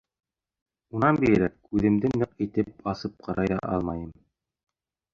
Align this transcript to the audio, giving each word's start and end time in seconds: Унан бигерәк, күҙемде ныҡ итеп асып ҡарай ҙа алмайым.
Унан 0.99 1.19
бигерәк, 1.25 1.53
күҙемде 1.69 2.13
ныҡ 2.23 2.35
итеп 2.49 2.91
асып 2.95 3.23
ҡарай 3.31 3.55
ҙа 3.55 3.63
алмайым. 3.79 4.13